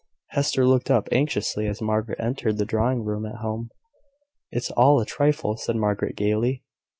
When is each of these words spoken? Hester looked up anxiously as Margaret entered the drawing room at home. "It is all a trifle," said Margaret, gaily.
Hester 0.29 0.65
looked 0.65 0.89
up 0.89 1.07
anxiously 1.11 1.67
as 1.67 1.79
Margaret 1.79 2.19
entered 2.19 2.57
the 2.57 2.65
drawing 2.65 3.03
room 3.03 3.23
at 3.23 3.35
home. 3.35 3.69
"It 4.49 4.63
is 4.63 4.71
all 4.71 4.99
a 4.99 5.05
trifle," 5.05 5.57
said 5.57 5.75
Margaret, 5.75 6.15
gaily. 6.15 6.63